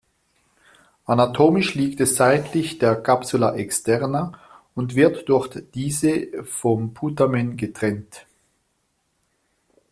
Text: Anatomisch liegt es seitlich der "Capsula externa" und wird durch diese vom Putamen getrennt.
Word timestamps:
Anatomisch 1.05 1.75
liegt 1.75 2.01
es 2.01 2.15
seitlich 2.15 2.79
der 2.79 2.95
"Capsula 2.95 3.53
externa" 3.55 4.31
und 4.73 4.95
wird 4.95 5.29
durch 5.29 5.49
diese 5.75 6.43
vom 6.43 6.95
Putamen 6.95 7.55
getrennt. 7.55 8.25